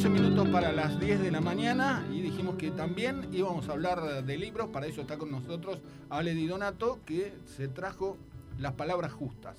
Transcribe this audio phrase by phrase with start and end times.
[0.00, 4.24] 12 minutos para las 10 de la mañana y dijimos que también íbamos a hablar
[4.24, 5.78] de libros, para eso está con nosotros
[6.08, 8.16] Ale Di Donato, que se trajo
[8.56, 9.58] las palabras justas.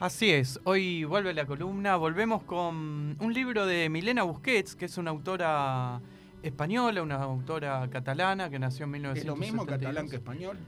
[0.00, 4.98] Así es, hoy vuelve la columna, volvemos con un libro de Milena Busquets, que es
[4.98, 6.00] una autora
[6.42, 9.18] española, una autora catalana que nació en 1972.
[9.18, 10.58] ¿Es lo mismo catalán que español?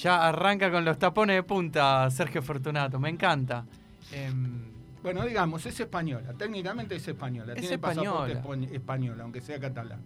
[0.00, 3.66] Ya arranca con los tapones de punta Sergio Fortunato, me encanta.
[4.12, 4.67] Em,
[5.14, 8.26] bueno, digamos, es española, técnicamente es española, es tiene española.
[8.26, 10.02] pasaporte español, aunque sea catalana.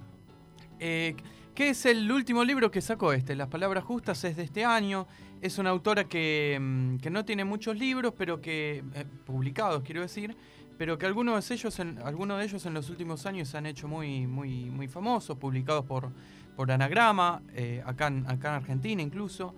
[0.78, 1.16] Eh,
[1.56, 3.34] ¿Qué es el último libro que sacó este?
[3.34, 5.08] Las Palabras Justas es de este año.
[5.40, 10.36] Es una autora que, mm, no tiene muchos libros, pero que eh, publicados, quiero decir,
[10.78, 13.66] pero que algunos de ellos, en, algunos de ellos en los últimos años se han
[13.66, 16.12] hecho muy, muy, muy famosos, publicados por,
[16.54, 19.52] por Anagrama, eh, acá, en, acá en Argentina incluso.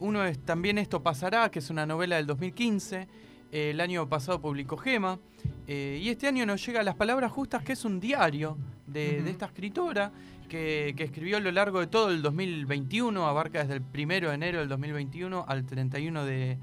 [0.00, 3.27] uno es también Esto pasará, que es una novela del 2015.
[3.52, 5.18] El año pasado publicó Gema.
[5.66, 9.46] y este año nos llega Las Palabras Justas, que es un diario de, de esta
[9.46, 10.12] escritora
[10.48, 14.58] que, escribió a lo largo de todo el 2021, abarca desde el 1 de enero
[14.60, 16.58] del 2021 al 31 de,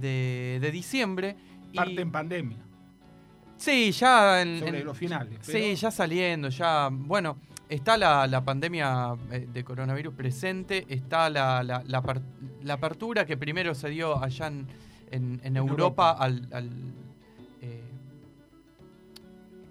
[0.00, 1.36] de, diciembre.
[1.74, 2.58] Parte en pandemia.
[3.56, 5.38] Sí, ya en, Sobre los finales.
[5.42, 6.88] Sí, ya saliendo, ya.
[6.90, 7.36] Bueno,
[7.68, 14.22] está la, pandemia eh, de coronavirus presente, está la, la, apertura que primero se dio
[14.22, 14.66] allá en,
[15.10, 16.48] en, Europa, al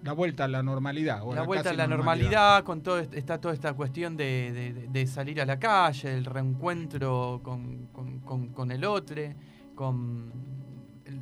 [0.04, 1.22] la vuelta a la normalidad.
[1.34, 5.60] la vuelta a la normalidad, con todo está toda esta cuestión de, salir a la
[5.60, 9.22] calle, el reencuentro con, el otro,
[9.76, 10.32] con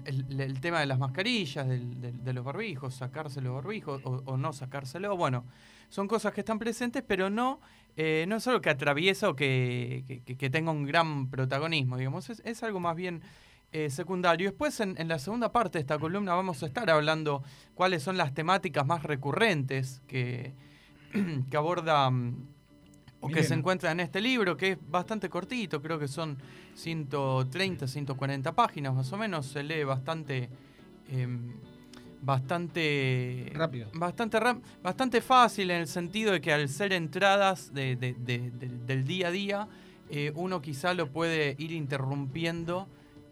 [0.05, 5.15] el, tema de las mascarillas, de los barbijos, sacarse los barbijos o, no sacárselo.
[5.17, 5.45] Bueno,
[5.89, 7.59] son cosas que están presentes, pero no,
[7.95, 12.29] eh, no es algo que atraviesa o que, tenga un gran protagonismo, digamos.
[12.29, 13.21] es algo más bien
[13.77, 14.49] eh, secundario.
[14.49, 17.43] Después, en, la segunda parte de esta columna, vamos a estar hablando
[17.75, 20.55] cuáles son las temáticas más recurrentes que,
[21.51, 22.47] que aborda mm,
[23.21, 26.39] o que se encuentran en este libro, que es bastante cortito, creo que son
[26.73, 30.49] 130, 140 páginas más o menos, se lee bastante...
[31.09, 31.53] Em,
[32.19, 33.89] bastante rápido.
[33.93, 34.39] bastante
[34.81, 39.67] bastante fácil en el sentido de que al ser entradas del día a día
[40.09, 42.87] eh, uno quizá lo puede ir interrumpiendo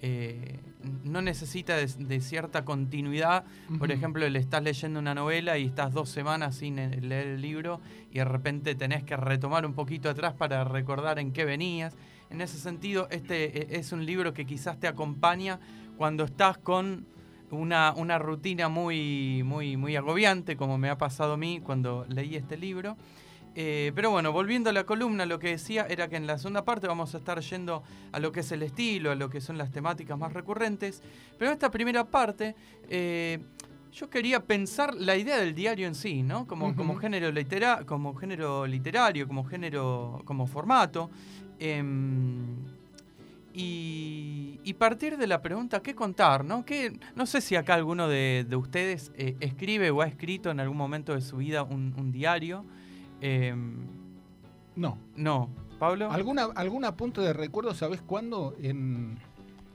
[0.07, 0.59] eh,
[1.03, 3.43] no necesita de, cierta continuidad.
[3.79, 7.41] Por ejemplo, le estás leyendo una novela y estás dos semanas sin eh, leer el
[7.41, 11.95] libro y de repente tenés que retomar un poquito atrás para recordar en qué venías.
[12.29, 15.59] En ese sentido, este eh, es un libro que quizás te acompaña
[15.97, 17.07] cuando estás con
[17.49, 22.35] una, una rutina muy, muy, muy agobiante, como me ha pasado a mí cuando leí
[22.35, 22.95] este libro.
[23.57, 26.65] Eh, pero bueno, volviendo a la columna, lo que decía era que en la segunda
[26.65, 29.57] parte vamos a estar yendo a lo que es el estilo, a lo que son
[29.57, 31.01] las temáticas más recurrentes.
[31.37, 32.53] Pero en esta primera parte,
[32.89, 33.39] eh,
[33.93, 36.45] yo quería pensar la idea del diario en sí, ¿no?
[36.45, 37.31] Como, como, género,
[37.85, 41.09] como género literario, como género, como formato.
[41.57, 42.57] Em,
[43.53, 46.43] y, partir de la pregunta, ¿qué contar?
[46.43, 46.65] No,
[47.15, 51.15] no sé si acá alguno de, ustedes eh, escribe o ha escrito en algún momento
[51.15, 52.65] de su vida un diario.
[53.21, 53.87] Em,
[54.75, 54.97] no.
[55.15, 55.49] No.
[55.79, 56.11] ¿Pablo?
[56.11, 58.55] ¿Alguna, ¿Algún apunte de recuerdo, sabes cuándo?
[58.61, 59.19] En,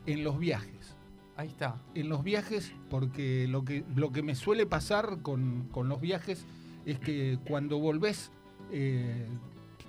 [0.06, 0.96] los viajes.
[1.36, 1.76] Ahí está.
[1.94, 6.44] En los viajes, porque lo que, lo que me suele pasar con, los viajes
[6.84, 8.32] es que cuando volvés
[8.72, 9.26] eh,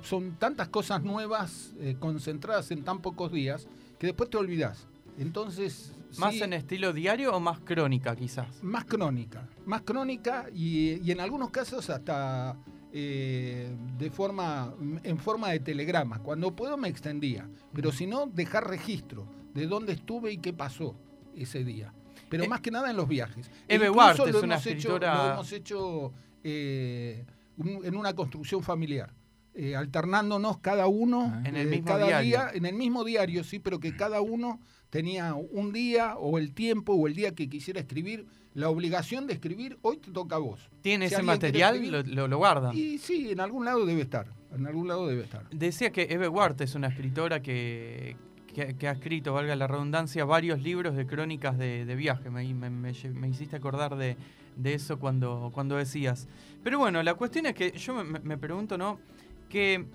[0.03, 3.67] son tantas cosas nuevas eh, concentradas en tan pocos días
[3.97, 4.87] que después te olvidas.
[5.17, 5.95] Entonces.
[6.17, 8.61] ¿Más en estilo diario o más crónica, quizás?
[8.61, 9.47] Más crónica.
[9.65, 12.57] Más crónica y, y en algunos casos hasta
[12.93, 16.19] eh, de forma, en forma de telegrama.
[16.19, 20.95] Cuando puedo me extendía, pero si no, dejar registro de dónde estuve y qué pasó
[21.35, 21.93] ese día.
[22.29, 23.49] Pero eh, más que nada en los viajes.
[23.67, 25.15] Eve Ward es una escritora...
[25.15, 27.25] lo hemos hecho eh,
[27.57, 29.13] en una construcción familiar.
[29.75, 31.43] alternándonos cada uno ah.
[31.45, 32.27] en el mismo cada diario.
[32.27, 34.59] día, en el mismo diario, sí, pero que cada uno
[34.91, 39.33] tenía un día o el tiempo o el día que quisiera escribir la obligación de
[39.33, 40.69] escribir, hoy te toca a vos.
[40.81, 41.81] ¿Tiene ese material?
[41.89, 42.73] lo, lo, guarda.
[42.75, 44.27] Y sí, en algún lado debe estar.
[44.53, 45.49] En algún lado debe estar.
[45.49, 48.17] Decía que Eve Ward es una escritora que,
[48.53, 52.29] que, ha escrito, valga la redundancia, varios libros de crónicas de, viaje.
[52.29, 54.17] Me, me, hiciste acordar de,
[54.65, 56.27] eso cuando, cuando decías.
[56.61, 58.99] Pero bueno, la cuestión es que yo me, pregunto, ¿no?
[59.47, 59.85] Que,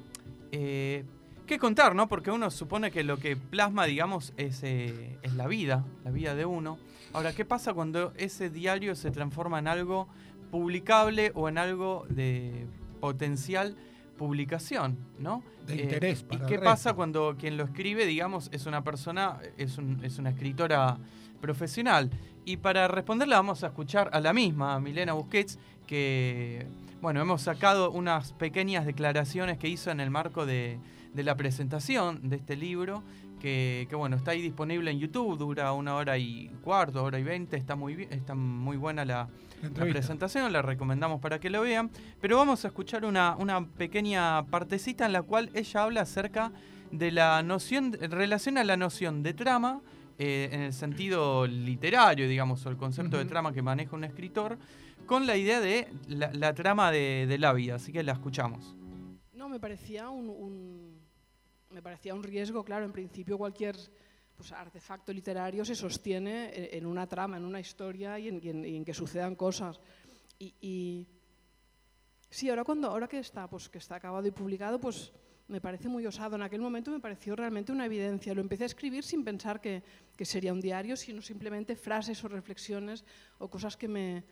[0.52, 1.04] eh,
[1.46, 2.08] ¿Qué contar, no?
[2.08, 6.34] Porque uno supone que lo que plasma, digamos, es, eh, es la vida, la vida
[6.34, 6.78] de uno.
[7.12, 10.08] Ahora, ¿qué pasa cuando ese diario se transforma en algo
[10.50, 12.66] publicable o en algo de
[13.00, 13.76] potencial
[14.16, 15.42] publicación, ¿no?
[15.66, 16.22] De interés.
[16.22, 20.98] Para ¿Y qué pasa cuando quien lo escribe, digamos, es una persona, es, una escritora
[21.40, 22.10] profesional?
[22.44, 26.66] Y para responderla vamos a escuchar a la misma, Milena Busquets, que,
[27.00, 30.78] bueno, hemos sacado unas pequeñas declaraciones que hizo en el marco de,
[31.14, 33.02] la presentación de este libro,
[33.40, 37.56] que, bueno, está ahí disponible en YouTube, dura una hora y cuarto, hora y veinte,
[37.56, 39.28] está muy, está muy buena la,
[39.62, 41.90] la presentación, la recomendamos para que lo vean,
[42.20, 46.50] pero vamos a escuchar una, una pequeña partecita en la cual ella habla acerca
[46.90, 49.80] de la noción, relaciona la noción de trama
[50.18, 54.58] eh, en el sentido literario, digamos, o el concepto de trama que maneja un escritor,
[55.06, 57.76] con la idea de la, trama de, la vida.
[57.76, 58.76] Así que la escuchamos.
[59.32, 61.00] No, me parecía un,
[61.70, 63.76] me parecía un riesgo, claro, en principio cualquier
[64.36, 69.34] pues, artefacto literario se sostiene en, una trama, en una historia y en, que sucedan
[69.34, 69.80] cosas.
[70.38, 71.06] Y,
[72.28, 75.12] sí, ahora cuando ahora que está, pues que está acabado y publicado, pues
[75.48, 76.36] me parece muy osado.
[76.36, 78.34] En aquel momento me pareció realmente una evidencia.
[78.34, 79.82] Lo empecé a escribir sin pensar que,
[80.20, 83.04] sería un diario, sino simplemente frases o reflexiones
[83.38, 84.24] o cosas que me,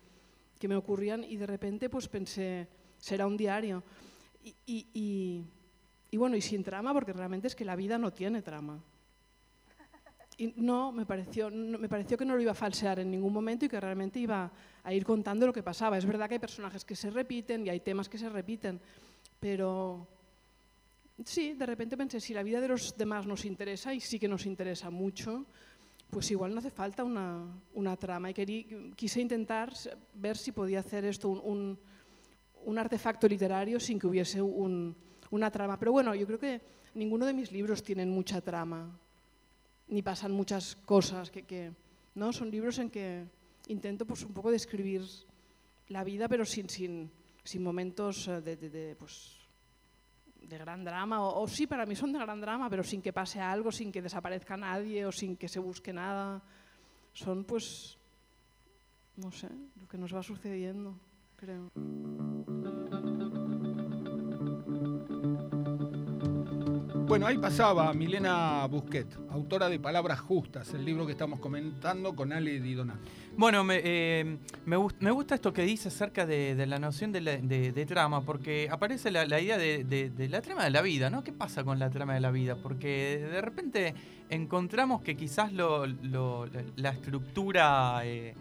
[0.59, 2.69] que me ocurrían y de repente pues pensé,
[2.99, 3.83] será un diario.
[4.67, 5.45] y,
[6.13, 8.83] bueno, y sin trama, porque realmente es que la vida no tiene trama.
[10.37, 13.67] Y no, me pareció, me pareció que no lo iba a falsear en ningún momento
[13.67, 14.51] y que realmente iba
[14.83, 15.97] a ir contando lo que pasaba.
[15.97, 18.81] Es verdad que hay personajes que se repiten y hay temas que se repiten,
[19.39, 20.09] pero
[21.25, 24.27] sí, de repente pensé, si la vida de los demás nos interesa, y sí que
[24.27, 25.47] nos interesa mucho,
[26.15, 27.45] pues igual no hace falta una,
[27.75, 28.31] una trama.
[28.31, 28.35] Y
[28.95, 29.73] quise intentar
[30.15, 31.77] ver si podía hacer esto un,
[32.65, 35.77] un, artefacto literario sin que hubiese una trama.
[35.77, 36.61] Pero bueno, yo creo que
[36.95, 38.97] ninguno de mis libros tienen mucha trama
[39.89, 41.73] ni pasan muchas cosas que,
[42.15, 42.33] ¿no?
[42.33, 43.25] Son libros en que
[43.67, 45.03] intento pues, un poco describir
[45.89, 47.11] la vida, pero sin, sin,
[47.43, 49.34] sin momentos eh, de, de, pues,
[50.47, 53.41] de gran drama, o, sí, para mí son de gran drama, pero sin que pase
[53.41, 56.43] algo, sin que desaparezca nadie o sin que se busque nada.
[57.13, 57.97] Son pues,
[59.17, 59.49] no sé,
[59.81, 60.99] lo que nos va sucediendo,
[61.37, 61.71] creo.
[67.07, 72.33] Bueno, ahí pasaba Milena Busquet, autora de Palabras Justas, el libro que estamos comentando con
[72.33, 73.01] Ale Di Donato.
[73.37, 78.69] Bueno, me, eh, me, gusta esto que dice acerca de, la noción de, trama, porque
[78.71, 81.23] aparece la, idea de, la trama de la vida, ¿no?
[81.23, 82.57] ¿Qué pasa con la trama de la vida?
[82.57, 83.95] Porque de repente
[84.31, 88.35] encontramos que quizás la estructura eh,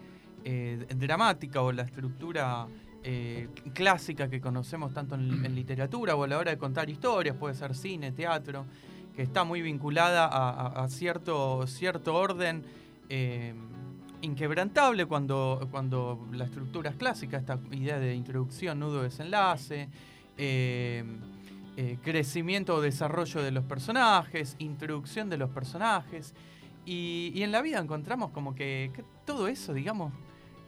[0.44, 2.66] eh, dramática o la estructura
[3.06, 7.54] eh, clásica que conocemos tanto en, literatura o a la hora de contar historias, puede
[7.54, 8.64] ser cine, teatro,
[9.14, 12.64] que está muy vinculada a, cierto, cierto orden
[13.10, 13.52] eh,
[14.22, 19.88] inquebrantable cuando, cuando la estructura es clásica, esta idea de introducción, nudo, desenlace.
[20.38, 21.04] Eh,
[22.04, 26.32] crecimiento o desarrollo de los personajes, introducción de los personajes.
[26.86, 28.92] Y, en la vida encontramos como que
[29.26, 30.12] todo eso, digamos,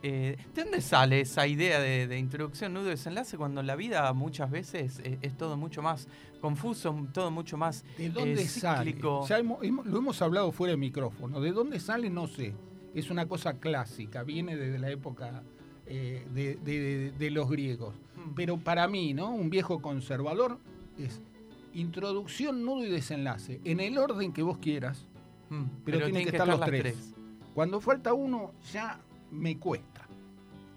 [0.02, 5.00] eh, ¿De dónde sale esa idea de, introducción, nudo, desenlace, cuando la vida muchas veces
[5.04, 6.08] es, todo mucho más
[6.40, 8.96] confuso, todo mucho más ¿De dónde eh, Sale?
[9.00, 11.40] lo hemos hablado fuera de micrófono.
[11.40, 12.10] ¿De dónde sale?
[12.10, 12.54] No sé.
[12.94, 15.42] Es una cosa clásica, viene desde la época
[15.88, 17.94] eh, de, los griegos.
[18.16, 18.34] Mm.
[18.34, 19.30] Pero para mí, ¿no?
[19.30, 20.58] Un viejo conservador
[20.98, 21.20] es
[21.74, 25.06] introducción, nudo y desenlace, en el orden que vos quieras,
[25.50, 25.64] mm.
[25.84, 27.14] pero, tienen que, estar, los tres.
[27.54, 28.98] Cuando falta uno, ya
[29.36, 29.96] me cuesta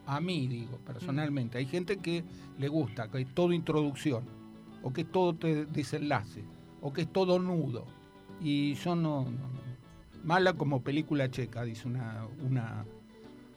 [0.09, 1.59] a mí digo, personalmente.
[1.59, 2.23] Hay gente que
[2.57, 4.23] le gusta, que es todo introducción,
[4.81, 6.43] o que es todo desenlace,
[6.81, 7.85] o que es todo nudo.
[8.41, 9.27] Y yo no,
[10.23, 12.85] Mala como película checa, dice una, una,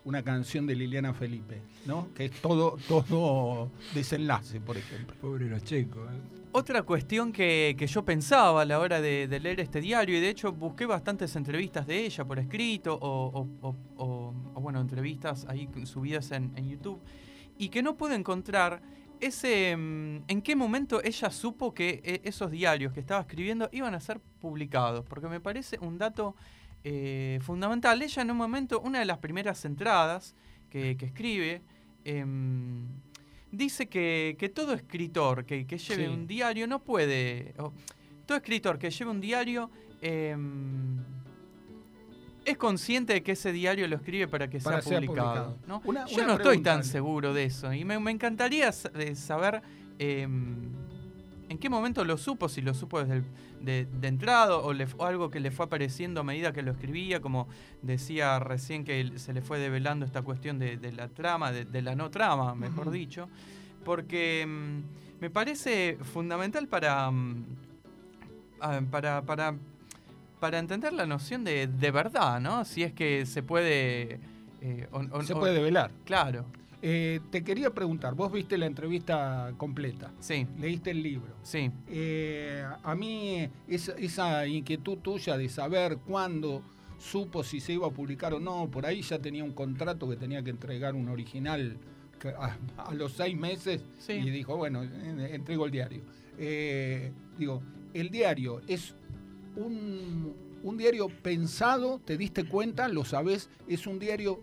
[0.05, 2.09] una canción de Liliana Felipe, ¿no?
[2.15, 5.15] Que es todo, todo desenlace, por ejemplo.
[5.21, 6.11] Pobre los checos.
[6.11, 6.43] ¿eh?
[6.55, 10.53] Otra cuestión que, yo pensaba a la hora de, leer este diario, y de hecho
[10.53, 13.47] busqué bastantes entrevistas de ella por escrito o,
[14.61, 17.01] bueno, entrevistas ahí subidas en, YouTube,
[17.57, 18.83] y que no pude encontrar
[19.21, 23.95] ese mm, en qué momento ella supo que eh, esos diarios que estaba escribiendo iban
[23.95, 26.35] a ser publicados, porque me parece un dato
[26.85, 28.01] eh, fundamental.
[28.03, 30.35] Ella en un momento, una de las primeras entradas
[30.71, 31.63] que, escribe,
[32.05, 32.87] em,
[33.51, 37.55] dice que, todo escritor que, lleve un diario no puede.
[38.27, 39.71] todo escritor que lleve un diario
[42.45, 45.59] es consciente de que ese diario lo escribe para que sea, publicado.
[46.09, 47.73] Yo no estoy tan seguro de eso.
[47.73, 49.63] Y me, encantaría saber
[49.99, 50.73] em,
[51.53, 53.25] en qué momento lo supo, si lo supo desde el
[53.61, 54.73] de, entrada o,
[55.05, 57.47] algo que le fue apareciendo a medida que lo escribía, como
[57.83, 62.11] decía recién que se le fue develando esta cuestión de, la trama, de, la no
[62.11, 63.29] trama, mejor dicho,
[63.85, 67.45] porque mm, me parece fundamental para, mm,
[68.91, 69.55] para, para,
[70.41, 72.65] para, entender la noción de, verdad, ¿no?
[72.65, 74.21] Si es que se puede
[74.63, 75.91] eh, o- o- Se o- puede develar.
[76.05, 76.47] Claro,
[76.85, 81.37] Eh, te quería preguntar, vos viste la entrevista completa, sí, leíste el libro.
[81.45, 81.71] sí.
[81.89, 86.61] Eh, a mí esa, esa inquietud tuya de saber cuándo
[86.99, 90.17] supo si se iba a publicar o no, por ahí ya tenía un contrato que
[90.17, 91.77] tenía que entregar un original
[92.39, 92.57] a,
[92.89, 94.15] a los seis meses Sí.
[94.15, 96.03] y dijo, bueno, entrego el diario.
[96.39, 97.63] Eh, digo,
[97.95, 98.95] el diario es
[99.57, 102.89] un, un diario pensado, ¿te diste cuenta?
[102.89, 103.51] ¿Lo sabés?
[103.69, 104.41] ¿Es un diario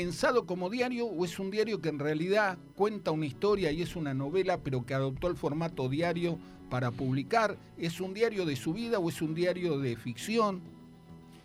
[0.00, 3.96] pensado como diario o es un diario que en realidad cuenta una historia y es
[3.96, 6.38] una novela pero que adoptó el formato diario
[6.68, 7.56] para publicar?
[7.78, 10.60] ¿Es un diario de su vida o es un diario de ficción?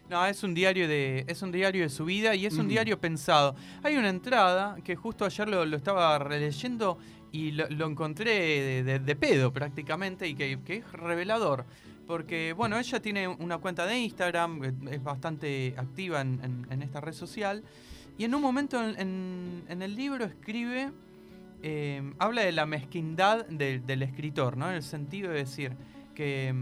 [0.09, 2.99] No, es un diario de, es un diario de su vida y es un diario
[2.99, 3.55] pensado.
[3.83, 6.97] Hay una entrada que justo ayer lo, lo estaba releyendo
[7.31, 11.63] y lo, lo encontré de, de- de pedo prácticamente y que, que es revelador.
[12.05, 16.81] Porque, bueno, ella tiene una cuenta de Instagram, eh, es bastante activa en, en- en
[16.81, 17.63] esta red social.
[18.21, 20.91] Y en un momento en, el libro escribe,
[21.63, 24.69] eh, habla de la mezquindad del- escritor, ¿no?
[24.69, 25.71] En el sentido de decir
[26.13, 26.53] que,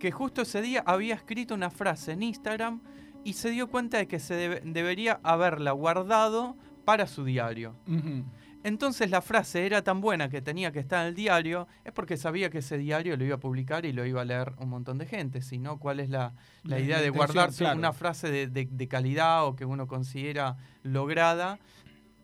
[0.00, 2.80] que justo ese día había escrito una frase en Instagram
[3.22, 7.76] y se dio cuenta de que se debe- debería haberla guardado para su diario.
[7.86, 8.24] Ujú.
[8.62, 12.16] Entonces la frase era tan buena que tenía que estar en el diario, es porque
[12.16, 14.98] sabía que ese diario lo iba a publicar y lo iba a leer un montón
[14.98, 15.40] de gente.
[15.40, 17.78] Si no, ¿cuál es la, la La idea de guardarse claro.
[17.78, 21.58] una frase de, de- de calidad o que uno considera lograda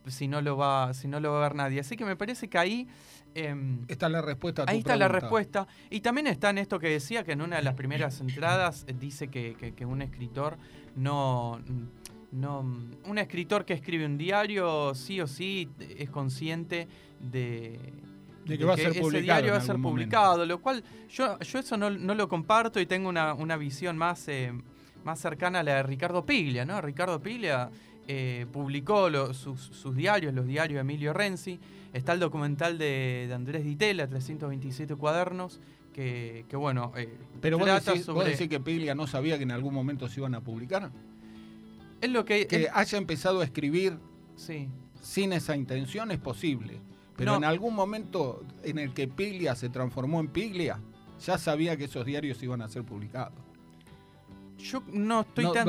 [0.07, 1.81] si no lo va, si no lo va a ver nadie?
[1.81, 2.87] Así que me parece que ahí...
[3.35, 5.67] em, Está la respuesta a tu Ahí está la respuesta.
[5.91, 9.29] Y también está en esto que decía, que en una de las primeras entradas dice
[9.29, 10.59] que, que- que un escritor
[10.97, 11.61] no,
[12.37, 12.61] no...
[12.61, 16.87] Un escritor que escribe un diario sí o sí es consciente
[17.21, 17.79] de...
[18.47, 19.91] De que va a ser ese diario va a ser momento.
[19.91, 23.99] publicado, lo cual yo, yo eso no, no lo comparto y tengo una, una visión
[23.99, 24.53] más, eh,
[25.05, 26.81] más cercana a la de Ricardo Piglia, ¿no?
[26.81, 27.71] Ricardo Piglia
[28.07, 31.59] eh, publicó lo- sus, sus diarios, los diarios de Emilio Renzi.
[31.93, 35.59] Está el documental de, de Andrés Ditela, 327 cuadernos,
[35.93, 37.09] que, que bueno, eh,
[37.41, 40.21] Pero vos decís, vos sobre- decís que Piglia no sabía que en algún momento se
[40.21, 40.93] iban a publicar.
[42.01, 42.47] Es lo que...
[42.47, 43.99] Que haya empezado a escribir
[44.37, 44.69] sí.
[45.01, 46.79] sin esa intención es posible.
[47.17, 47.39] Pero No.
[47.39, 50.79] en algún momento en el que Piglia se transformó en Piglia,
[51.25, 53.39] ya sabía que esos diarios iban a ser publicados.
[54.59, 55.67] Yo no estoy ¿No, tan...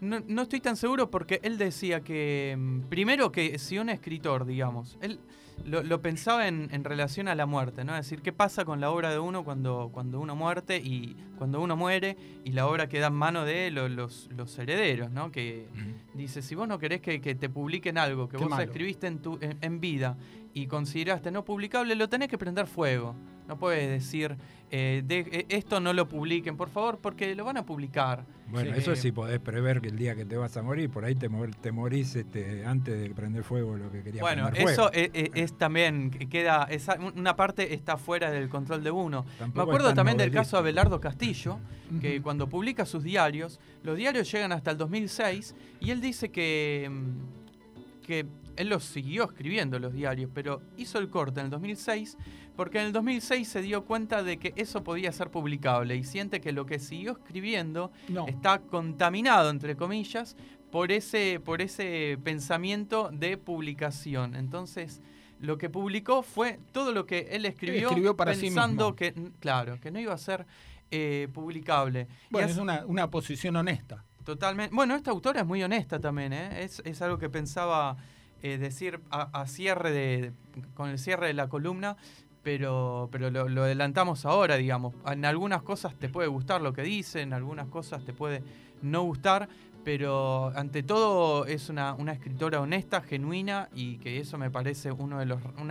[0.00, 4.44] No, no estoy tan seguro porque él decía que, mm, primero que si un escritor,
[4.44, 5.18] digamos, él
[5.64, 7.92] lo, lo pensaba en, en relación a la muerte, ¿no?
[7.96, 11.60] Es decir, ¿qué pasa con la obra de uno cuando, cuando uno muerte y cuando
[11.60, 15.30] uno muere y la obra queda en mano de lo- los, los herederos, ¿no?
[15.32, 15.68] Que
[16.14, 18.62] dice, si vos no querés que, que te publiquen algo que Qué vos malo.
[18.64, 20.16] escribiste en, tu, en, en vida
[20.54, 23.14] y consideraste no publicable, lo tenés que prender fuego.
[23.48, 24.36] No puedes decir,
[24.74, 28.24] eh, de- eh, esto no lo publiquen, por favor, porque lo van a publicar.
[28.48, 28.80] Bueno, Sí.
[28.80, 31.28] eso sí podés prever que el día que te vas a morir, por ahí te,
[31.28, 34.90] mor- te morís este, antes de prender fuego lo que querías Bueno, prender fuego.
[34.90, 38.90] eso es, es- es también, que queda, esa, una parte está fuera del control de
[38.90, 39.26] uno.
[39.38, 41.58] Tampoco Me acuerdo también del caso de Abelardo Castillo,
[42.00, 46.90] que cuando publica sus diarios, los diarios llegan hasta el 2006 y él dice que,
[46.90, 52.16] mm, que él los siguió escribiendo los diarios, pero hizo el corte en el 2006
[52.56, 56.40] porque en el 2006 se dio cuenta de que eso podía ser publicable y siente
[56.40, 58.26] que lo que siguió escribiendo No.
[58.28, 60.36] está contaminado, entre comillas,
[60.70, 64.34] por ese, por ese pensamiento de publicación.
[64.36, 65.02] Entonces,
[65.38, 69.90] lo que publicó fue todo lo que él escribió, Escribió para pensando que, claro, que
[69.90, 70.46] no iba a ser
[70.90, 72.08] eh, publicable.
[72.30, 74.04] Bueno, es una, una posición honesta.
[74.24, 74.74] Totalmente.
[74.74, 76.62] Bueno, esta autora es muy honesta también, ¿eh?
[76.62, 77.96] es, es algo que pensaba
[78.42, 80.32] eh, decir a, cierre de,
[80.74, 81.96] con el cierre de la columna,
[82.42, 84.94] pero, pero lo, adelantamos ahora, digamos.
[85.06, 88.42] En algunas cosas te puede gustar lo que dice, en algunas cosas te puede
[88.82, 89.48] no gustar,
[89.84, 94.94] pero ante todo es una, una escritora honesta, genuina y que eso me parece de
[94.94, 95.20] una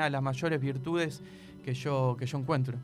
[0.04, 1.22] de las mayores virtudes
[1.64, 2.78] que yo, que yo encuentro.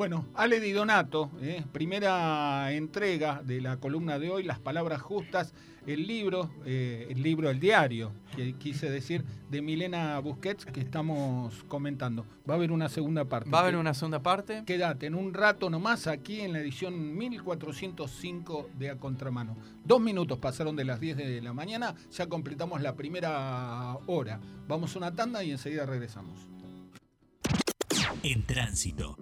[0.00, 5.52] Bueno, Ale Di Donato, eh, primera entrega de la columna de hoy, Las Palabras Justas,
[5.86, 11.64] el libro, eh, el libro, el diario, que quise decir, de Milena Busquets, que estamos
[11.68, 12.24] comentando.
[12.48, 13.50] Va a haber una segunda parte.
[13.50, 14.62] Va a haber una segunda parte.
[14.64, 19.54] Quédate en un rato nomás aquí en la edición 1405 de A Contramano.
[19.84, 24.40] Dos minutos pasaron de las 10 de la mañana, ya completamos la primera hora.
[24.66, 26.48] Vamos a una tanda y enseguida regresamos.
[28.22, 29.18] En tránsito.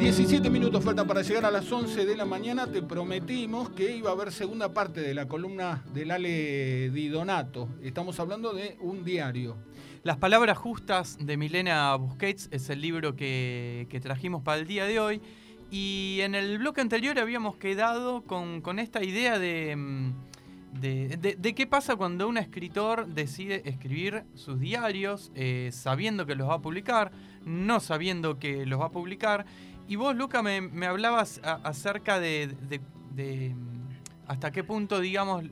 [0.00, 2.66] 17 minutos faltan para llegar a las 11 de la mañana.
[2.66, 7.68] Te prometimos que iba a haber segunda parte de la columna del Ale Di Donato.
[7.82, 9.58] Estamos hablando de un diario.
[10.02, 14.86] Las palabras justas de Milena Busquets es el libro que, que trajimos para el día
[14.86, 15.20] de hoy.
[15.70, 20.12] Y en el bloque anterior habíamos quedado con, con esta idea de, mm,
[20.80, 26.48] de, de, qué pasa cuando un escritor decide escribir sus diarios eh, sabiendo que los
[26.48, 27.10] va a publicar,
[27.44, 29.46] no sabiendo que los va a publicar.
[29.90, 32.80] Y vos, Luca, me, me hablabas a- acerca de, de-
[33.14, 35.44] de, mm, hasta qué punto, digamos,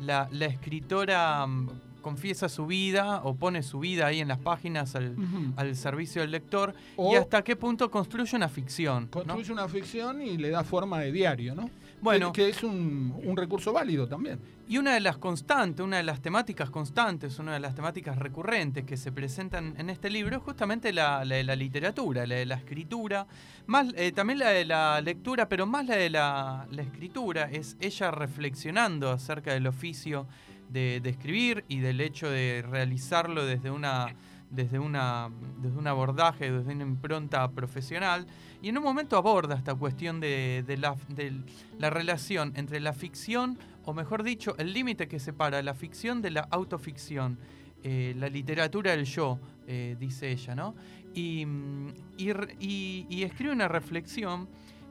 [0.00, 1.68] la, la escritora mm,
[2.02, 5.14] confiesa su vida o pone su vida ahí en las páginas al,
[5.56, 9.04] al servicio del lector O y hasta qué punto construye una ficción.
[9.04, 9.10] ¿no?
[9.10, 11.68] construye una ficción y le da forma de diario, ¿no?
[12.00, 12.32] Bueno.
[12.32, 14.40] Que, que es un, un recurso válido también.
[14.68, 18.84] Y una de las constantes, una de las temáticas constantes, una de las temáticas recurrentes
[18.84, 22.46] que se presentan en este libro es justamente la, la de la literatura, la de
[22.46, 23.26] la escritura,
[23.66, 27.76] más eh, también la de la lectura, pero más la de la, la escritura, es
[27.80, 30.28] ella reflexionando acerca del oficio
[30.68, 34.14] de, de escribir y del hecho de realizarlo desde una
[34.50, 38.26] desde una desde un abordaje, desde una impronta profesional.
[38.62, 44.22] Y en un momento aborda esta cuestión de, la, relación entre la ficción, o mejor
[44.22, 47.38] dicho, el límite que separa la ficción de la autoficción,
[47.82, 50.74] eh, la literatura del yo, eh, dice ella, ¿no?
[51.14, 51.88] Y, mm,
[52.18, 54.48] y- y escribe una reflexión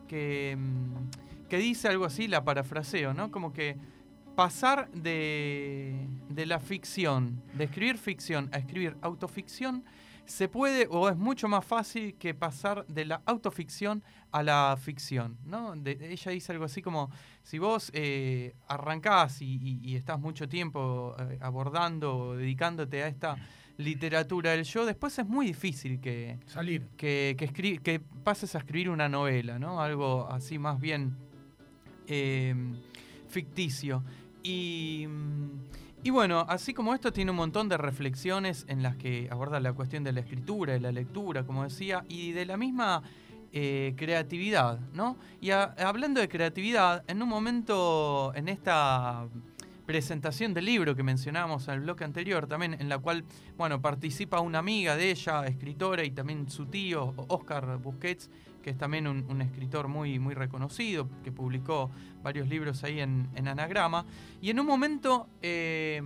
[0.07, 3.29] que, mm, que dice algo así, la parafraseo, ¿no?
[3.29, 3.75] Como que
[4.35, 5.93] pasar de,
[6.29, 9.83] de la ficción, de escribir ficción a escribir autoficción,
[10.29, 15.38] se puede o es mucho más fácil que pasar de la autoficción a la ficción.
[15.45, 15.75] ¿no?
[15.75, 17.09] De- ella dice algo así como,
[17.43, 23.08] si vos eh, arrancás y, y- y estás mucho tiempo eh, abordando o dedicándote a
[23.08, 23.36] esta
[23.77, 26.88] literatura del yo, después es muy difícil que, Salir.
[26.97, 29.82] que, que, que pases a escribir una novela, ¿no?
[29.82, 31.15] Algo así más bien
[32.08, 32.53] eh,
[33.30, 34.03] ficticio.
[34.43, 35.49] Y, mm,
[36.03, 39.73] y bueno, así como esto tiene un montón de reflexiones en las que aborda la
[39.73, 43.03] cuestión de la escritura, de la lectura, como decía, y de la misma
[43.51, 45.17] eh, creatividad, ¿no?
[45.41, 49.27] Y hablando de creatividad, en un momento, en esta
[49.85, 53.25] presentación del libro que mencionábamos en el bloque anterior, también en la cual,
[53.57, 58.29] bueno, participa una amiga de ella, escritora, y también su tío, Oscar Busquets,
[58.62, 61.89] que es también un, escritor muy, muy reconocido, que publicó
[62.24, 64.06] varios libros ahí en, en Anagrama.
[64.41, 66.02] Y en un momento eh,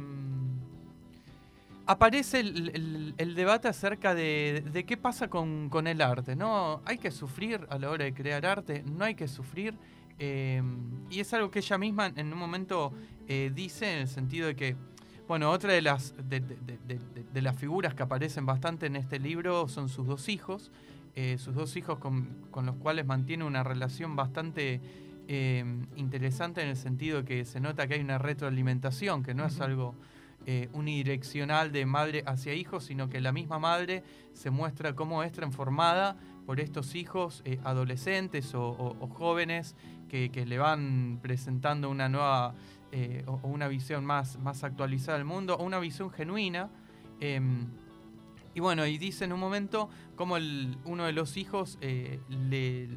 [1.86, 6.82] aparece el, debate acerca de, de qué pasa con, con el arte, ¿no?
[6.86, 8.84] ¿Hay que sufrir a la hora de crear arte?
[8.86, 9.76] ¿No hay que sufrir?
[10.20, 10.62] Eh,
[11.10, 12.94] y es algo que ella misma en un momento
[13.28, 14.76] eh, dice en el sentido de que,
[15.28, 20.06] bueno, otra de las, de las figuras que aparecen bastante en este libro son sus
[20.06, 20.72] dos hijos,
[21.16, 24.82] eh, sus dos hijos con, con los cuales mantiene una relación bastante
[25.28, 25.64] eh,
[25.96, 29.96] interesante en el sentido que se nota que hay una retroalimentación, que no es algo
[30.46, 35.32] eh, unidireccional de madre hacia hijo, sino que la misma madre se muestra como es
[35.32, 39.76] transformada por estos hijos eh, adolescentes o, o- o jóvenes
[40.10, 42.54] que, que le van presentando una nueva
[42.92, 46.70] eh, o, o una visión más, más actualizada del mundo, o una visión genuina.
[48.54, 52.88] Y bueno, y dice en un momento como el- uno de los hijos eh, le,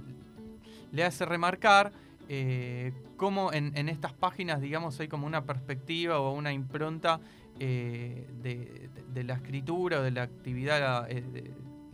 [0.93, 1.93] le hace remarcar
[2.29, 7.21] eh, cómo en, estas páginas, digamos, hay como una perspectiva o una impronta
[7.59, 11.09] eh, de, la escritura o de la actividad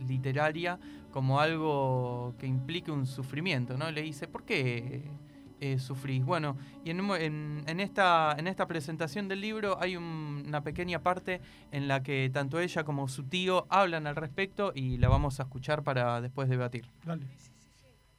[0.07, 0.79] literaria
[1.11, 3.89] como algo que implique un sufrimiento, ¿no?
[3.91, 5.03] Le dice, ¿por qué
[5.59, 6.23] eh, sufrís?
[6.25, 10.99] Bueno, y en, en- en esta, en esta presentación del libro hay un- una pequeña
[10.99, 11.39] parte
[11.71, 15.43] en la que tanto ella como su tío hablan al respecto y la vamos a
[15.43, 16.85] escuchar para después debatir.
[17.05, 17.25] Dale.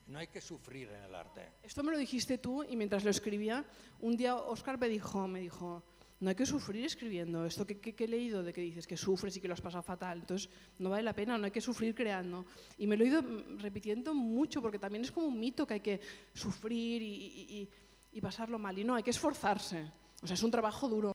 [0.07, 1.41] No hay que sufrir en el arte.
[1.63, 3.65] Esto me lo dijiste tú y mientras lo escribía,
[4.01, 5.83] un día Oscar me dijo, me dijo,
[6.25, 7.45] no hay que sufrir escribiendo.
[7.45, 9.61] Esto que, que- que he leído de que dices que sufres y que lo has
[9.61, 12.47] pasado fatal, entonces no vale la pena, no hay que sufrir creando.
[12.79, 15.75] Y me lo he ido mm, repitiendo mucho porque también es como un mito que
[15.75, 16.01] hay que
[16.33, 17.69] sufrir y, y- y-
[18.13, 18.79] y pasarlo mal.
[18.79, 19.91] Y no, hay que esforzarse.
[20.23, 21.13] O sea, es un trabajo duro.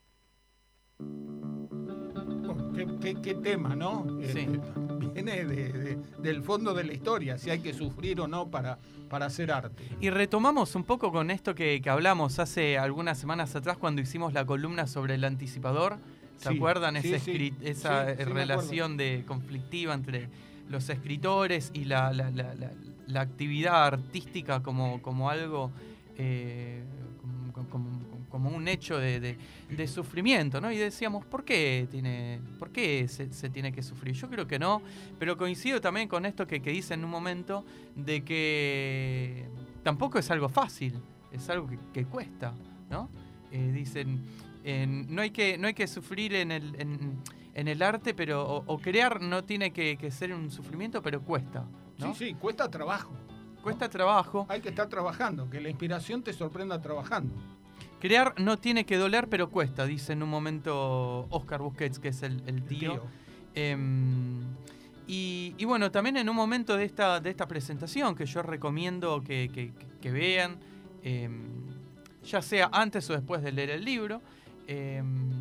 [1.00, 4.06] Bueno, ¿Qué, qué- qué tema, ¿no?
[4.32, 4.46] Sí.
[5.24, 8.78] Viene de- de- del fondo de la historia, si hay que sufrir o no para,
[9.10, 9.84] para hacer arte.
[10.00, 14.34] Y retomamos un poco con esto que, que hablamos hace algunas semanas atrás cuando hicimos
[14.34, 15.98] la columna sobre el anticipador.
[16.38, 17.02] ¿Se Sí, acuerdan?
[17.02, 17.54] sí, Esa, sí.
[17.62, 20.30] esa eh, relación de conflictiva entre
[20.70, 22.72] los escritores y la, la- la- la-
[23.08, 25.72] la actividad artística como, como algo,
[26.18, 26.82] eh,
[28.40, 29.38] como, un hecho de, de-
[29.70, 30.72] de sufrimiento, ¿no?
[30.72, 34.14] Y decíamos, ¿por qué, tiene, por qué se, se tiene que sufrir?
[34.16, 34.82] Yo creo que no,
[35.20, 39.46] pero coincido también con esto que, que dice en un momento de que
[39.84, 40.94] tampoco es algo fácil,
[41.32, 42.54] es algo que, que cuesta,
[42.90, 43.10] ¿no?
[43.52, 44.22] Eh, dicen,
[44.64, 47.18] en- no, hay que, no hay que sufrir en el, en,
[47.54, 51.22] en el arte, pero o, o crear no tiene que, que ser un sufrimiento, pero
[51.22, 51.66] cuesta,
[51.98, 52.14] ¿no?
[52.16, 53.12] Sí, sí, cuesta trabajo.
[53.62, 54.46] Cuesta trabajo.
[54.48, 57.36] Hay que estar trabajando, que la inspiración te sorprenda trabajando.
[58.00, 62.24] Crear no tiene que doler, pero cuesta, dice en un momento Oscar Busquets, que es
[62.24, 63.04] el, el El tío.
[63.56, 64.42] Em,
[65.08, 69.22] y, y bueno, también en un momento de esta, de esta presentación que yo recomiendo
[69.22, 70.58] que, que- que vean,
[71.04, 71.42] em,
[72.24, 74.22] ya sea antes o después de leer el libro,
[74.68, 75.32] em,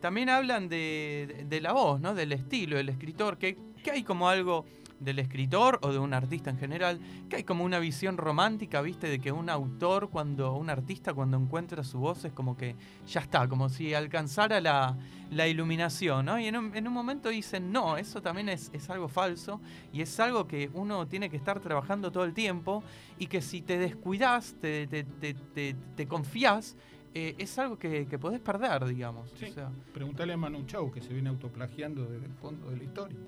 [0.00, 2.14] también hablan de, de la voz, ¿no?
[2.14, 4.64] del estilo, del escritor, que, que hay como algo
[5.00, 9.08] del escritor o de un artista en general, que hay como una visión romántica, ¿viste?
[9.08, 13.20] De que un autor, cuando un artista, cuando encuentra su voz, es como que ya
[13.20, 14.96] está, como si alcanzara la,
[15.30, 16.38] la iluminación, ¿no?
[16.38, 19.60] Y en un, en un momento dicen, no, eso también es, es algo falso
[19.92, 22.82] y es algo que uno tiene que estar trabajando todo el tiempo
[23.18, 25.04] y que si te descuidas, te, te,
[25.96, 26.76] te, confías,
[27.14, 29.30] eh, es algo que, que podés perder, digamos.
[29.38, 29.46] Sí.
[29.46, 32.84] O sea, Preguntale a Manu Chao, que se viene autoplagiando desde el fondo de la
[32.84, 33.18] historia.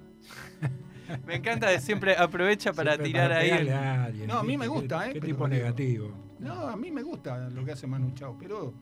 [1.28, 3.50] me encanta de siempre aprovecha para Siempre tirar ahí.
[3.50, 5.12] el- alguien, No, a mí me ¿Qué- gusta, ¿eh?
[5.12, 6.10] Qué Pero tipo negativo.
[6.40, 8.72] No, a mí me gusta lo que hace Manu Chao, pero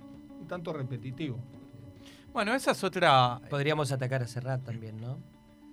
[0.40, 1.38] un tanto repetitivo.
[2.32, 3.40] Bueno, esa es otra...
[3.50, 5.18] Podríamos atacar a Serrat también, ¿no?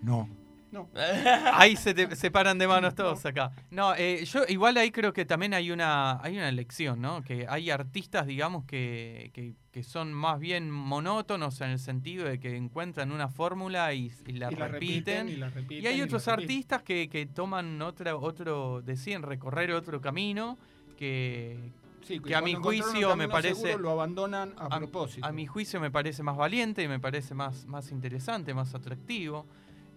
[0.02, 0.28] No.
[0.74, 0.90] No,
[1.54, 3.52] Ahí se, te- se paran de manos todos acá.
[3.70, 7.22] No, eh, yo igual ahí creo que también hay una, hay una elección, ¿no?
[7.24, 12.40] Que hay artistas, digamos, que, que, que son más bien monótonos en el sentido de
[12.40, 15.30] que encuentran una fórmula y, y la y la repiten.
[15.30, 15.84] y la repiten.
[15.84, 20.58] Y hay otros artistas que, que toman otra, otro, deciden recorrer otro camino
[20.98, 25.26] que, Sí, que a mi juicio me parece- seguro, lo abandonan a, a, propósito.
[25.26, 29.46] a mi juicio me parece más valiente y me parece más, más interesante, más atractivo.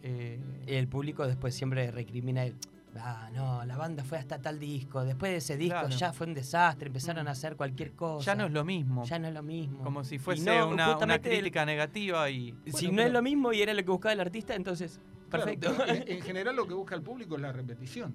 [0.02, 2.54] Eh, El público después siempre recrimina el,
[2.98, 5.88] ah, no, la banda fue hasta tal disco, después de ese disco Claro.
[5.96, 7.28] ya fue un desastre, empezaron Mm.
[7.28, 8.24] a hacer cualquier cosa.
[8.24, 9.04] ya no es lo mismo.
[9.04, 9.82] Ya no es lo mismo.
[9.82, 12.54] Como si fuese no, una, una justamente el- crítica negativa y...
[12.66, 15.74] si no es lo mismo y era lo que buscaba el artista, entonces, perfecto.
[15.86, 18.14] en, en general lo que busca el público es la repetición.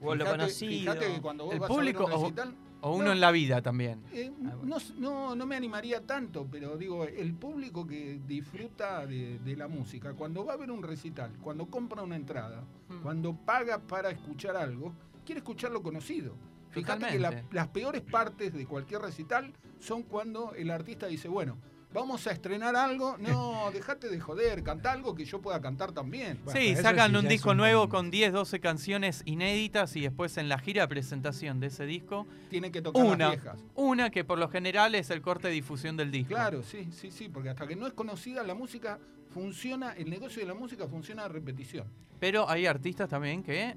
[0.00, 0.70] o lo Fíjate- conocido.
[0.94, 3.12] Fíjate que cuando vos El vas a ver público un o- recital, O uno No.
[3.12, 4.00] en la vida también.
[4.12, 4.76] eh, Ah, bueno.
[4.98, 10.14] no, no, me animaría tanto, pero digo, el público que disfruta de, de la música,
[10.14, 13.02] cuando va a ver un recital, cuando compra una entrada, Mm.
[13.02, 14.94] cuando paga para escuchar algo,
[15.26, 16.34] quiere escuchar lo conocido.
[16.70, 21.56] Fíjate que la- las peores partes de cualquier recital son cuando el artista dice, bueno,
[21.92, 26.38] vamos a estrenar algo, no, dejate de joder, canta algo que yo pueda cantar también.
[26.44, 30.36] Bueno, sí, sacan sí un disco un- nuevo con 10, 12 canciones inéditas y después
[30.36, 33.58] en la gira de presentación de ese disco, Tiene que tocar una, las viejas.
[33.74, 36.28] una que por lo general es el corte de difusión del disco.
[36.34, 38.98] Claro, sí, sí, sí, porque hasta que no es conocida la música
[39.34, 41.86] funciona, el negocio de la música funciona a repetición.
[42.18, 43.76] Pero hay artistas también que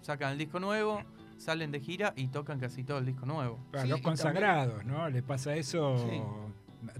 [0.00, 1.02] sacan el disco nuevo,
[1.36, 3.58] salen de gira y tocan casi todo el disco nuevo.
[3.82, 5.08] Sí, los consagrados, ¿no?
[5.10, 5.98] Les pasa eso.
[6.08, 6.20] Sí.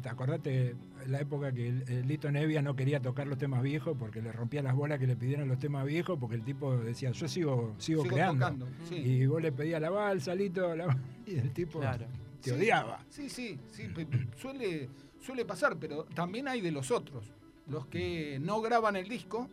[0.02, 0.74] ¿Te acordate
[1.06, 1.70] la época que
[2.06, 5.16] Lito Nevia no quería tocar los temas viejos porque le rompía las bolas que le
[5.16, 6.18] pidieran los temas viejos?
[6.18, 8.44] Porque el tipo decía, yo sigo, sigo, Sigo creando.
[8.46, 8.96] tocando, sí.
[8.96, 10.96] Y vos le pedías la balsa, Lito, la
[11.26, 12.06] y el tipo Claro.
[12.40, 13.04] te Sí, odiaba.
[13.08, 13.88] Sí, sí, sí,
[14.36, 14.88] suele,
[15.20, 17.32] suele pasar, pero también hay de los otros,
[17.68, 19.48] los que no graban el disco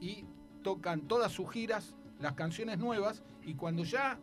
[0.00, 0.24] y
[0.62, 4.18] tocan todas sus giras, las canciones nuevas, y cuando ya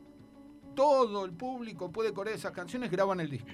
[0.75, 3.49] todo el público puede corear esas canciones, graban el disco.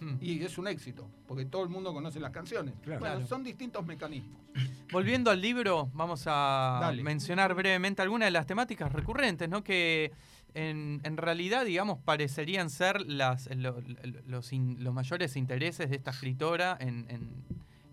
[0.00, 0.16] Hmm.
[0.20, 2.74] Y es un éxito, porque todo el mundo conoce las canciones.
[2.82, 3.00] Claro.
[3.00, 3.28] Bueno, Claro.
[3.28, 4.40] son distintos mecanismos.
[4.92, 7.02] Volviendo al libro, vamos a Dale.
[7.02, 9.62] mencionar brevemente algunas de las temáticas recurrentes, ¿no?
[9.64, 10.12] Que
[10.54, 15.96] en, en realidad, digamos, parecerían ser las, lo- lo- los, in- los mayores intereses de
[15.96, 17.44] esta escritora en, en-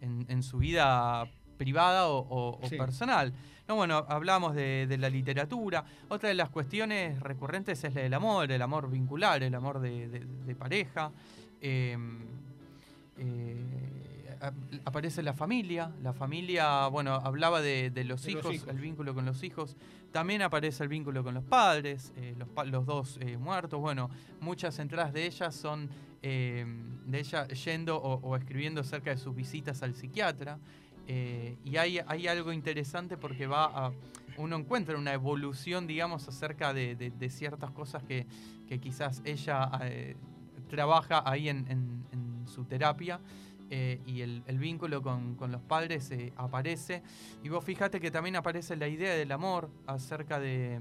[0.01, 1.25] en- en su vida
[1.57, 2.77] privada o, o- o Sí.
[2.77, 3.33] personal.
[3.67, 5.83] No, bueno, hablamos de, de la literatura.
[6.09, 10.07] Otra de las cuestiones recurrentes es la del amor, el amor vincular, el amor de,
[10.09, 11.11] de- de pareja.
[11.63, 11.97] Eh,
[13.17, 14.37] eh,
[14.85, 15.91] aparece la familia.
[16.03, 19.75] La familia, bueno, hablaba de, de los, De los hijos, el vínculo con los hijos.
[20.11, 23.79] También aparece el vínculo con los padres, eh, los, los dos eh, muertos.
[23.79, 24.09] Bueno,
[24.41, 25.89] muchas entradas de ellas son
[26.21, 26.65] eh,
[27.07, 30.59] de ella yendo o, o escribiendo acerca de sus visitas al psiquiatra.
[31.05, 33.91] Y hay, hay algo interesante porque va a,
[34.37, 38.25] uno encuentra una evolución, digamos, acerca de, de- ciertas cosas que,
[38.69, 39.69] que quizás ella
[40.73, 42.03] trabaja ahí en, en-
[42.47, 43.19] su terapia.
[43.69, 47.01] eh, y el, vínculo con, los padres eh, aparece.
[47.43, 50.79] Y vos fíjate que también aparece la idea del amor acerca de,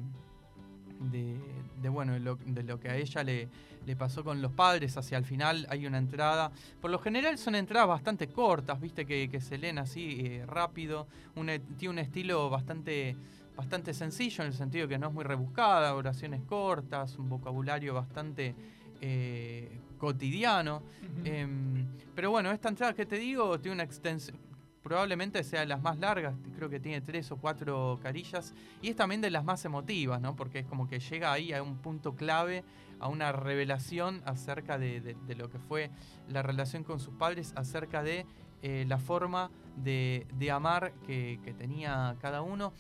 [1.91, 3.49] bueno, de lo, que a ella le,
[3.97, 4.97] pasó con los padres.
[4.97, 6.51] Hacia el final hay una entrada.
[6.81, 11.07] Por lo general son entradas bastante cortas, viste, que, se leen así eh, rápido.
[11.37, 13.17] Una- tiene un estilo bastante,
[13.57, 18.55] bastante sencillo en el sentido que no es muy rebuscada, oraciones cortas, un vocabulario bastante
[19.03, 20.83] eh, cotidiano.
[21.25, 24.37] Em, pero bueno, esta entrada que te digo tiene una extensión.
[24.83, 28.53] Probablemente sea de las más largas, creo que tiene tres o cuatro carillas.
[28.81, 30.35] Y es también de las más emotivas, ¿no?
[30.35, 32.65] Porque es como que llega ahí a un punto clave,
[32.99, 35.91] a una revelación acerca de, de- de lo que fue
[36.29, 38.27] la relación con sus padres, acerca de
[38.63, 42.73] eh, la forma de, de amar que, que tenía cada uno.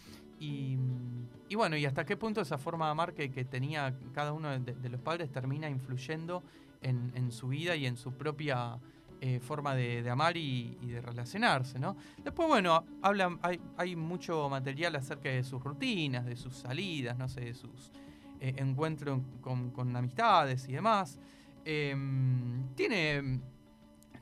[0.42, 4.88] Y, bueno, y hasta qué punto esa forma de amar que, tenía cada uno de,
[4.88, 6.42] los padres termina influyendo
[6.80, 8.76] en, su vida y en su propia
[9.20, 11.96] eh, forma de, amar y, de relacionarse, ¿no?
[12.24, 17.28] Después, bueno, hablan, hay, hay mucho material acerca de sus rutinas, de sus salidas, no
[17.28, 17.92] sé, de sus
[18.40, 21.20] eh, encuentros con, amistades y demás.
[21.64, 23.38] Em, tiene,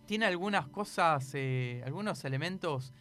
[0.04, 2.92] tiene algunas cosas, eh, algunos elementos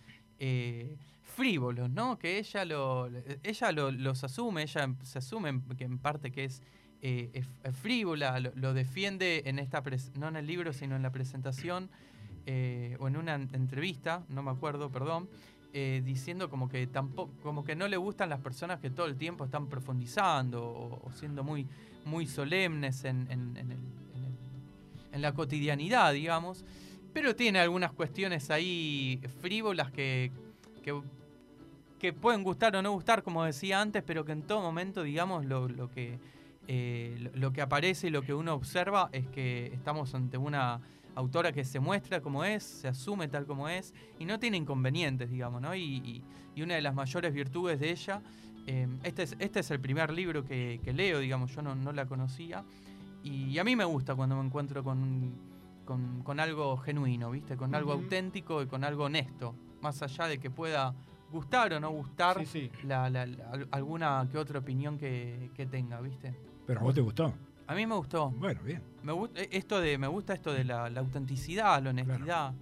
[1.30, 2.18] frívolos, ¿no?
[2.20, 3.10] Que ella, lo,
[3.44, 6.62] ella lo- los asume, ella se asume que en parte que es,
[7.02, 7.44] eh,
[7.82, 9.82] frívola, lo, defiende en esta,
[10.16, 11.90] no en el libro, sino en la presentación
[12.46, 15.30] eh, o en una en- entrevista, no me acuerdo, perdón,
[15.72, 19.16] eh, diciendo como que tampoco, como que no le gustan las personas que todo el
[19.16, 21.68] tiempo están profundizando o, siendo muy,
[22.06, 23.56] muy solemnes en, en-
[25.12, 26.64] en la cotidianidad, digamos.
[27.14, 30.32] Pero tiene algunas cuestiones ahí frívolas que,
[32.00, 35.46] que pueden gustar o no gustar, como decía antes, pero que en todo momento, digamos,
[35.46, 36.20] lo, lo que,
[36.68, 40.80] eh, lo, lo que aparece y lo que uno observa es que estamos ante una
[41.16, 45.30] autora que se muestra como es, se asume tal como es y no tiene inconvenientes,
[45.30, 45.76] digamos, ¿no?
[45.76, 46.24] Y, y-
[46.56, 48.22] y una de las mayores virtudes de ella,
[48.68, 51.92] eh, este, es, este es el primer libro que, que leo, digamos, yo no, no
[51.94, 52.64] la conocía
[53.24, 55.32] y a mí me gusta cuando me encuentro con,
[55.86, 57.56] con, con algo genuino, ¿viste?
[57.58, 60.94] Con algo auténtico y con algo honesto, más allá de que pueda
[61.32, 62.72] gustar o no gustar Sí, sí.
[62.86, 66.36] la- la- la- al- alguna que otra opinión que, que tenga, ¿viste?
[66.66, 67.34] Pero a vos te gustó.
[67.68, 68.32] A mí me gustó.
[68.32, 68.82] Bueno, bien.
[69.04, 72.54] Me, gust- eh, esto de, me gusta esto de la, la autenticidad, la honestidad.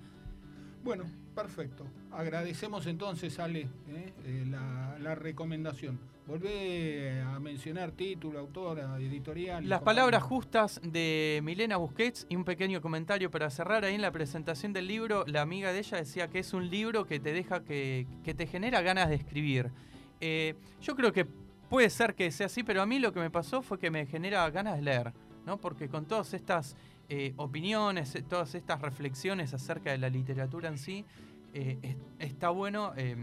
[0.83, 1.05] Bueno,
[1.37, 1.85] perfecto.
[2.11, 4.13] Agradecemos entonces, Ale, ¿eh?
[4.25, 5.99] Eh, la, la recomendación.
[6.25, 9.69] Volvé a mencionar título, autora, editorial.
[9.69, 14.11] Las palabras justas de Milena Busquets y un pequeño comentario para cerrar ahí en la
[14.11, 15.25] presentación del libro.
[15.27, 18.47] La amiga de ella decía que es un libro que te deja, que, que te
[18.47, 19.71] genera ganas de escribir.
[20.19, 21.27] Eh, yo creo que
[21.69, 24.07] puede ser que sea así, pero a mí lo que me pasó fue que me
[24.07, 25.13] genera ganas de leer,
[25.45, 25.57] ¿no?
[25.57, 26.75] Porque con todas estas
[27.09, 31.05] eh, opiniones, eh, todas estas reflexiones acerca de la literatura en sí,
[31.53, 33.15] eh, es- está bueno eh,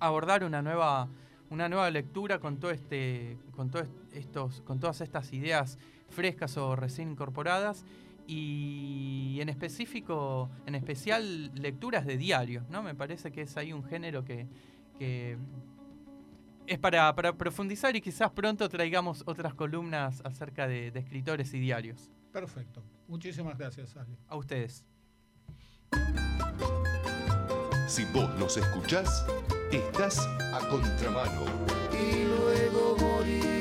[0.00, 1.08] abordar una nueva,
[1.50, 5.78] una nueva lectura con todo este, con todos estos, con todas estas ideas
[6.08, 7.84] frescas o recién incorporadas
[8.26, 12.82] y en específico, en especial lecturas de diarios, ¿no?
[12.82, 14.46] Me parece que es ahí un género que,
[14.98, 15.36] que
[16.66, 21.60] es para, para profundizar y quizás pronto traigamos otras columnas acerca de, de escritores y
[21.60, 22.10] diarios.
[22.36, 22.82] Perfecto.
[23.08, 24.14] Muchísimas gracias, Ale.
[24.28, 24.84] A ustedes.
[27.88, 29.24] Si vos nos escuchás,
[29.72, 30.18] estás
[30.52, 31.46] a contramano.
[31.98, 33.55] y luego morir.